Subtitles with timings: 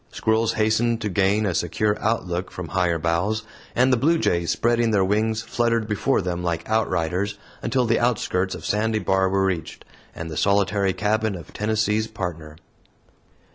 [0.11, 3.43] Squirrels hastened to gain a secure outlook from higher boughs;
[3.75, 8.65] and the bluejays, spreading their wings, fluttered before them like outriders, until the outskirts of
[8.65, 9.85] Sandy Bar were reached,
[10.15, 12.57] and the solitary cabin of Tennessee's Partner.